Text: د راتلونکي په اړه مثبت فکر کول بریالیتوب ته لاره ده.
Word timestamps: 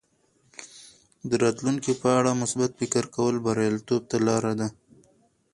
د 1.29 1.31
راتلونکي 1.43 1.91
په 2.01 2.09
اړه 2.19 2.39
مثبت 2.41 2.71
فکر 2.79 3.03
کول 3.15 3.35
بریالیتوب 3.45 4.01
ته 4.11 4.17
لاره 4.27 4.53
ده. 4.59 4.67